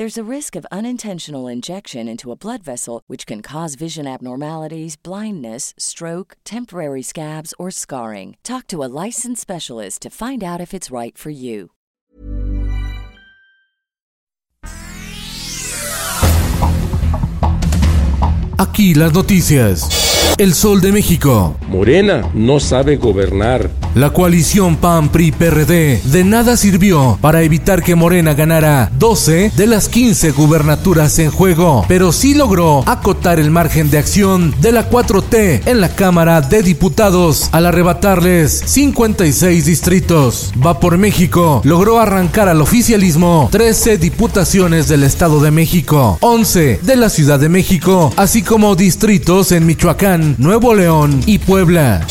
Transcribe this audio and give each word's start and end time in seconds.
There's 0.00 0.16
a 0.16 0.34
risk 0.36 0.56
of 0.56 0.66
unintentional 0.72 1.46
injection 1.46 2.08
into 2.08 2.32
a 2.32 2.34
blood 2.34 2.62
vessel, 2.62 3.02
which 3.06 3.26
can 3.26 3.42
cause 3.42 3.74
vision 3.74 4.06
abnormalities, 4.06 4.96
blindness, 4.96 5.74
stroke, 5.76 6.38
temporary 6.42 7.02
scabs, 7.02 7.52
or 7.58 7.70
scarring. 7.70 8.38
Talk 8.42 8.66
to 8.68 8.82
a 8.82 8.88
licensed 9.04 9.42
specialist 9.42 10.00
to 10.00 10.08
find 10.08 10.42
out 10.42 10.58
if 10.58 10.72
it's 10.72 10.90
right 10.90 11.18
for 11.18 11.28
you. 11.28 11.72
Aquí 18.56 18.94
las 18.94 19.12
noticias. 19.12 20.34
El 20.38 20.54
Sol 20.54 20.80
de 20.80 20.92
México. 20.92 21.58
Morena 21.68 22.30
no 22.32 22.58
sabe 22.58 22.96
gobernar. 22.96 23.68
La 23.94 24.10
coalición 24.10 24.76
PAN-PRI-PRD 24.76 26.02
de 26.04 26.24
nada 26.24 26.56
sirvió 26.56 27.18
para 27.20 27.42
evitar 27.42 27.82
que 27.82 27.94
Morena 27.94 28.34
ganara 28.34 28.90
12 28.98 29.52
de 29.56 29.66
las 29.66 29.88
15 29.88 30.30
gubernaturas 30.30 31.18
en 31.18 31.30
juego, 31.30 31.84
pero 31.88 32.12
sí 32.12 32.34
logró 32.34 32.88
acotar 32.88 33.40
el 33.40 33.50
margen 33.50 33.90
de 33.90 33.98
acción 33.98 34.54
de 34.60 34.72
la 34.72 34.88
4T 34.88 35.62
en 35.66 35.80
la 35.80 35.88
Cámara 35.88 36.40
de 36.40 36.62
Diputados 36.62 37.48
al 37.52 37.66
arrebatarles 37.66 38.62
56 38.64 39.64
distritos. 39.64 40.52
Va 40.64 40.78
por 40.78 40.96
México 40.96 41.60
logró 41.64 41.98
arrancar 41.98 42.48
al 42.48 42.60
oficialismo 42.60 43.48
13 43.50 43.98
diputaciones 43.98 44.88
del 44.88 45.02
Estado 45.02 45.40
de 45.40 45.50
México, 45.50 46.18
11 46.20 46.80
de 46.82 46.96
la 46.96 47.10
Ciudad 47.10 47.38
de 47.38 47.48
México, 47.48 48.12
así 48.16 48.42
como 48.42 48.76
distritos 48.76 49.52
en 49.52 49.66
Michoacán, 49.66 50.36
Nuevo 50.38 50.74
León 50.74 51.20
y 51.26 51.38
Puebla. 51.38 52.06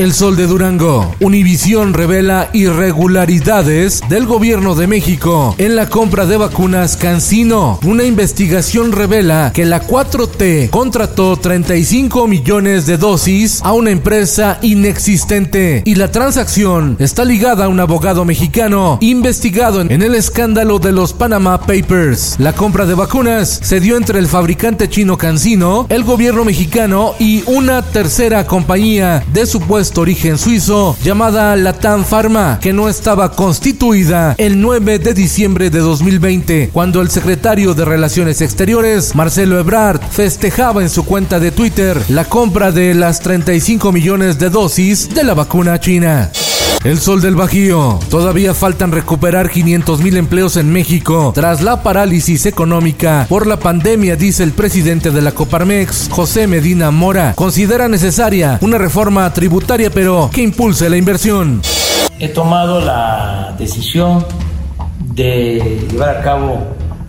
El 0.00 0.14
Sol 0.14 0.34
de 0.34 0.46
Durango. 0.46 1.14
Univisión 1.20 1.92
revela 1.92 2.48
irregularidades 2.54 4.00
del 4.08 4.24
gobierno 4.24 4.74
de 4.74 4.86
México 4.86 5.54
en 5.58 5.76
la 5.76 5.90
compra 5.90 6.24
de 6.24 6.38
vacunas 6.38 6.96
Cancino. 6.96 7.78
Una 7.84 8.04
investigación 8.04 8.92
revela 8.92 9.52
que 9.52 9.66
la 9.66 9.82
4T 9.82 10.70
contrató 10.70 11.36
35 11.36 12.26
millones 12.28 12.86
de 12.86 12.96
dosis 12.96 13.60
a 13.62 13.74
una 13.74 13.90
empresa 13.90 14.58
inexistente 14.62 15.82
y 15.84 15.96
la 15.96 16.10
transacción 16.10 16.96
está 16.98 17.26
ligada 17.26 17.66
a 17.66 17.68
un 17.68 17.78
abogado 17.78 18.24
mexicano 18.24 18.96
investigado 19.02 19.82
en 19.82 20.00
el 20.00 20.14
escándalo 20.14 20.78
de 20.78 20.92
los 20.92 21.12
Panama 21.12 21.60
Papers. 21.60 22.36
La 22.38 22.54
compra 22.54 22.86
de 22.86 22.94
vacunas 22.94 23.60
se 23.62 23.80
dio 23.80 23.98
entre 23.98 24.18
el 24.18 24.28
fabricante 24.28 24.88
chino 24.88 25.18
Cancino, 25.18 25.84
el 25.90 26.04
gobierno 26.04 26.46
mexicano 26.46 27.12
y 27.18 27.42
una 27.44 27.82
tercera 27.82 28.46
compañía 28.46 29.22
de 29.34 29.44
supuesto 29.44 29.89
origen 29.98 30.38
suizo 30.38 30.96
llamada 31.02 31.56
Latam 31.56 32.04
Pharma, 32.04 32.58
que 32.60 32.72
no 32.72 32.88
estaba 32.88 33.32
constituida 33.32 34.34
el 34.38 34.60
9 34.60 34.98
de 34.98 35.14
diciembre 35.14 35.70
de 35.70 35.80
2020, 35.80 36.70
cuando 36.72 37.00
el 37.00 37.10
secretario 37.10 37.74
de 37.74 37.84
Relaciones 37.84 38.40
Exteriores, 38.40 39.14
Marcelo 39.14 39.58
Ebrard, 39.58 40.00
festejaba 40.10 40.82
en 40.82 40.90
su 40.90 41.04
cuenta 41.04 41.40
de 41.40 41.50
Twitter 41.50 42.00
la 42.08 42.24
compra 42.24 42.72
de 42.72 42.94
las 42.94 43.20
35 43.20 43.92
millones 43.92 44.38
de 44.38 44.50
dosis 44.50 45.12
de 45.14 45.24
la 45.24 45.34
vacuna 45.34 45.80
china. 45.80 46.30
El 46.82 46.98
sol 46.98 47.20
del 47.20 47.36
Bajío. 47.36 47.98
Todavía 48.08 48.54
faltan 48.54 48.90
recuperar 48.90 49.50
500 49.50 50.00
mil 50.00 50.16
empleos 50.16 50.56
en 50.56 50.72
México 50.72 51.32
tras 51.34 51.60
la 51.60 51.82
parálisis 51.82 52.46
económica 52.46 53.26
por 53.28 53.46
la 53.46 53.58
pandemia, 53.58 54.16
dice 54.16 54.42
el 54.44 54.52
presidente 54.52 55.10
de 55.10 55.20
la 55.20 55.32
Coparmex, 55.32 56.08
José 56.10 56.46
Medina 56.46 56.90
Mora. 56.90 57.34
Considera 57.34 57.86
necesaria 57.88 58.58
una 58.62 58.78
reforma 58.78 59.30
tributaria, 59.32 59.90
pero 59.90 60.30
que 60.32 60.42
impulse 60.42 60.88
la 60.88 60.96
inversión. 60.96 61.60
He 62.18 62.28
tomado 62.28 62.80
la 62.80 63.54
decisión 63.58 64.24
de 65.14 65.86
llevar 65.90 66.16
a 66.16 66.22
cabo 66.22 66.66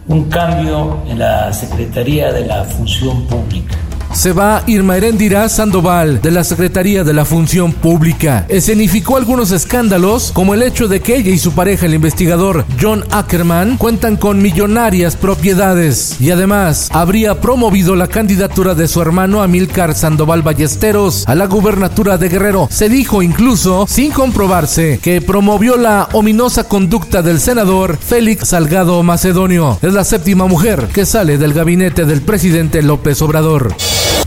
un 0.07 0.29
cambio 0.29 0.97
en 1.07 1.19
la 1.19 1.53
Secretaría 1.53 2.33
de 2.33 2.45
la 2.45 2.65
Función 2.65 3.25
Pública 3.25 3.77
se 4.13 4.33
va 4.33 4.63
Irma 4.67 4.97
Erendira 4.97 5.47
Sandoval 5.49 6.21
de 6.21 6.31
la 6.31 6.43
Secretaría 6.43 7.03
de 7.03 7.13
la 7.13 7.25
Función 7.25 7.73
Pública. 7.73 8.45
Escenificó 8.49 9.17
algunos 9.17 9.51
escándalos, 9.51 10.31
como 10.33 10.53
el 10.53 10.63
hecho 10.63 10.87
de 10.87 11.01
que 11.01 11.15
ella 11.15 11.31
y 11.31 11.37
su 11.37 11.53
pareja, 11.53 11.85
el 11.85 11.93
investigador 11.93 12.65
John 12.79 13.03
Ackerman, 13.11 13.77
cuentan 13.77 14.17
con 14.17 14.41
millonarias 14.41 15.15
propiedades 15.15 16.19
y 16.19 16.31
además 16.31 16.89
habría 16.91 17.39
promovido 17.41 17.95
la 17.95 18.07
candidatura 18.07 18.75
de 18.75 18.87
su 18.87 19.01
hermano 19.01 19.41
Amilcar 19.41 19.95
Sandoval 19.95 20.41
Ballesteros 20.41 21.27
a 21.27 21.35
la 21.35 21.45
gubernatura 21.45 22.17
de 22.17 22.29
Guerrero. 22.29 22.67
Se 22.71 22.89
dijo 22.89 23.21
incluso, 23.21 23.85
sin 23.87 24.11
comprobarse, 24.11 24.99
que 25.01 25.21
promovió 25.21 25.77
la 25.77 26.09
ominosa 26.13 26.65
conducta 26.65 27.21
del 27.21 27.39
senador 27.39 27.97
Félix 27.97 28.49
Salgado 28.49 29.01
Macedonio. 29.03 29.79
Es 29.81 29.93
la 29.93 30.03
séptima 30.03 30.47
mujer 30.47 30.87
que 30.93 31.05
sale 31.05 31.37
del 31.37 31.53
gabinete 31.53 32.05
del 32.05 32.21
presidente 32.21 32.81
López 32.81 33.21
Obrador. 33.21 33.75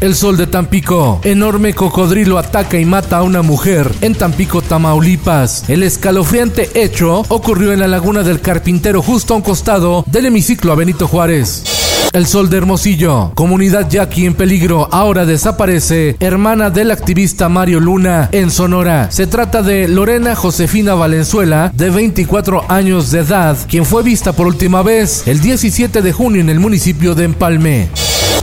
El 0.04 0.14
sol 0.14 0.36
de 0.36 0.46
Tampico. 0.46 1.18
Enorme 1.24 1.72
cocodrilo 1.72 2.36
ataca 2.36 2.78
y 2.78 2.84
mata 2.84 3.16
a 3.16 3.22
una 3.22 3.40
mujer 3.40 3.90
en 4.02 4.14
Tampico, 4.14 4.60
Tamaulipas. 4.60 5.64
El 5.70 5.82
escalofriante 5.82 6.68
hecho 6.74 7.22
ocurrió 7.28 7.72
en 7.72 7.80
la 7.80 7.88
laguna 7.88 8.22
del 8.22 8.42
Carpintero, 8.42 9.00
justo 9.00 9.32
a 9.32 9.38
un 9.38 9.42
costado 9.42 10.04
del 10.06 10.26
hemiciclo 10.26 10.72
a 10.72 10.74
Benito 10.74 11.08
Juárez. 11.08 11.64
El 12.12 12.26
Sol 12.26 12.50
de 12.50 12.58
Hermosillo, 12.58 13.32
comunidad 13.34 13.88
yaqui 13.88 14.26
en 14.26 14.34
peligro, 14.34 14.90
ahora 14.92 15.24
desaparece, 15.24 16.16
hermana 16.20 16.68
del 16.68 16.90
activista 16.90 17.48
Mario 17.48 17.80
Luna 17.80 18.28
en 18.30 18.50
Sonora. 18.50 19.10
Se 19.10 19.26
trata 19.26 19.62
de 19.62 19.88
Lorena 19.88 20.34
Josefina 20.34 20.92
Valenzuela, 20.92 21.72
de 21.74 21.88
24 21.88 22.70
años 22.70 23.10
de 23.10 23.20
edad, 23.20 23.56
quien 23.70 23.86
fue 23.86 24.02
vista 24.02 24.34
por 24.34 24.48
última 24.48 24.82
vez 24.82 25.26
el 25.26 25.40
17 25.40 26.02
de 26.02 26.12
junio 26.12 26.42
en 26.42 26.50
el 26.50 26.60
municipio 26.60 27.14
de 27.14 27.24
Empalme. 27.24 27.88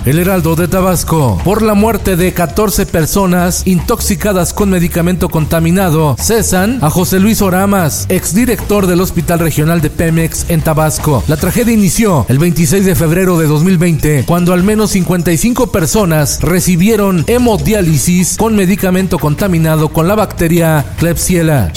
El 0.06 0.18
Heraldo 0.18 0.56
de 0.56 0.68
Tabasco, 0.68 1.40
por 1.44 1.62
la 1.62 1.76
muerte 1.76 2.16
de 2.16 2.34
14 2.34 2.88
personas 2.88 3.62
intoxicadas 3.66 4.52
con 4.52 4.72
medicamento 4.72 5.30
contaminado, 5.30 6.16
cesan 6.20 6.80
a 6.82 6.90
José 6.90 7.20
Luis 7.20 7.42
Oramas, 7.44 8.08
exdirector 8.10 8.88
del 8.88 9.02
Hospital 9.02 9.38
Regional 9.40 9.80
de 9.80 9.92
Pemex 9.92 10.50
en 10.50 10.62
Tabasco. 10.62 11.24
La 11.28 11.38
tragedia 11.38 11.74
inició 11.74 12.26
el 12.30 12.40
26 12.40 12.84
de 12.84 12.96
febrero 12.96 13.38
de 13.38 13.46
2020, 13.46 14.26
cuando 14.26 14.54
al 14.54 14.64
menos 14.64 14.92
55 14.92 15.72
personas 15.72 16.40
recibieron 16.42 17.24
hemodiálisis 17.28 18.38
con 18.38 18.56
medicamento 18.56 19.20
contaminado 19.20 19.90
con 19.90 20.08
la 20.08 20.16
bacteria 20.16 20.84
Klebsiella. 20.98 21.72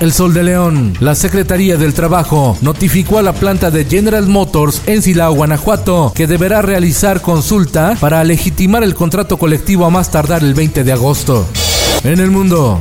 El 0.00 0.12
Sol 0.12 0.32
de 0.32 0.42
León. 0.42 0.94
La 1.00 1.14
Secretaría 1.14 1.76
del 1.76 1.94
Trabajo 1.94 2.56
notificó 2.60 3.18
a 3.18 3.22
la 3.22 3.32
planta 3.32 3.70
de 3.70 3.84
General 3.84 4.26
Motors 4.26 4.82
en 4.86 5.02
Silao, 5.02 5.34
Guanajuato, 5.34 6.12
que 6.14 6.26
deberá 6.26 6.62
realizar 6.62 7.20
consulta 7.20 7.96
para 8.00 8.22
legitimar 8.24 8.84
el 8.84 8.94
contrato 8.94 9.38
colectivo 9.38 9.84
a 9.84 9.90
más 9.90 10.10
tardar 10.10 10.42
el 10.42 10.54
20 10.54 10.84
de 10.84 10.92
agosto. 10.92 11.46
En 12.04 12.20
el 12.20 12.30
mundo. 12.30 12.78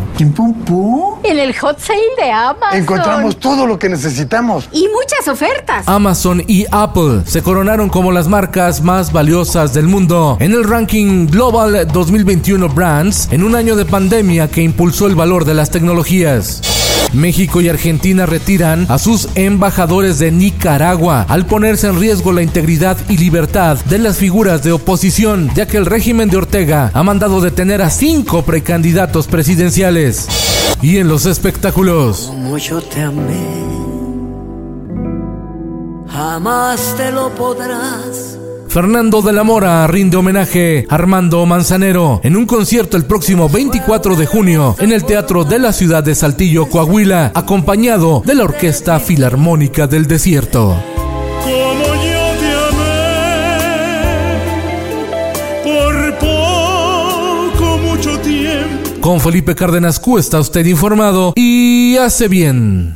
En 1.24 1.39
el 1.39 1.57
hot 1.57 1.80
sale 1.80 2.00
de 2.21 2.31
Amazon. 2.31 2.77
Encontramos 2.77 3.38
todo 3.38 3.65
lo 3.65 3.80
que 3.80 3.89
necesitamos. 3.89 4.69
Y 4.71 4.88
muchas 4.89 5.27
ofertas. 5.27 5.88
Amazon 5.88 6.44
y 6.48 6.65
Apple 6.71 7.24
se 7.25 7.42
coronaron 7.42 7.89
como 7.89 8.12
las 8.12 8.27
marcas 8.27 8.81
más 8.81 9.12
valiosas 9.12 9.74
del 9.74 9.88
mundo 9.88 10.38
en 10.39 10.51
el 10.51 10.63
ranking 10.63 11.27
Global 11.27 11.88
2021 11.92 12.69
Brands 12.69 13.30
en 13.31 13.44
un 13.44 13.56
año 13.56 13.75
de 13.75 13.86
pandemia 13.86 14.50
que 14.50 14.62
impulsó 14.62 15.07
el 15.07 15.15
valor 15.15 15.45
de 15.45 15.56
las 15.56 15.71
tecnologías. 15.71 16.76
México 17.14 17.62
y 17.62 17.70
Argentina 17.70 18.26
retiran 18.26 18.86
a 18.90 18.98
sus 18.98 19.30
embajadores 19.36 20.20
de 20.20 20.32
Nicaragua 20.32 21.26
al 21.30 21.46
ponerse 21.46 21.88
en 21.88 22.00
riesgo 22.00 22.32
la 22.32 22.44
integridad 22.44 22.98
y 23.10 23.18
libertad 23.18 23.78
de 23.86 23.98
las 23.98 24.18
figuras 24.18 24.64
de 24.64 24.72
oposición, 24.72 25.50
ya 25.56 25.68
que 25.68 25.78
el 25.78 25.86
régimen 25.86 26.30
de 26.30 26.38
Ortega 26.38 26.92
ha 26.94 27.04
mandado 27.04 27.42
detener 27.42 27.82
a 27.82 27.90
cinco 27.90 28.44
precandidatos 28.44 29.28
presidenciales. 29.28 30.28
Y 30.82 30.98
en 30.98 31.08
los 31.08 31.26
espectáculos. 31.26 32.28
Como 32.28 32.58
yo 32.58 32.82
te 32.82 33.02
amé 33.02 33.68
jamás 36.18 36.96
te 36.98 37.12
lo 37.12 37.30
podrás. 37.36 38.40
Fernando 38.77 39.24
de 39.24 39.33
la 39.33 39.44
Mora 39.44 39.88
rinde 39.88 40.18
homenaje 40.18 40.85
a 40.88 40.94
Armando 40.94 41.44
Manzanero 41.47 42.21
en 42.24 42.38
un 42.38 42.45
concierto 42.45 42.95
el 42.95 43.06
próximo 43.06 43.50
24 43.50 44.15
de 44.15 44.27
junio 44.27 44.75
en 44.77 44.91
el 44.91 45.03
Teatro 45.03 45.44
de 45.44 45.57
la 45.57 45.74
Ciudad 45.74 46.03
de 46.03 46.13
Saltillo, 46.13 46.68
Coahuila, 46.69 47.31
acompañado 47.33 48.21
de 48.24 48.35
la 48.35 48.44
Orquesta 48.44 49.00
Filarmónica 49.00 49.88
del 49.88 50.06
Desierto. 50.06 50.77
Con 59.01 59.19
Felipe 59.21 59.56
Cárdenas 59.56 60.00
Q 60.00 60.19
está 60.19 60.39
usted 60.39 60.68
informado 60.68 61.33
y 61.35 61.97
hace 61.97 62.27
bien. 62.27 62.95